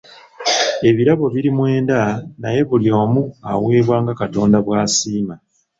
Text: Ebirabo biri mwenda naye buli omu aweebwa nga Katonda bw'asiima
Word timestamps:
Ebirabo 0.89 1.25
biri 1.33 1.49
mwenda 1.57 1.99
naye 2.41 2.61
buli 2.69 2.89
omu 3.01 3.21
aweebwa 3.51 3.97
nga 4.01 4.13
Katonda 4.21 4.57
bw'asiima 4.65 5.35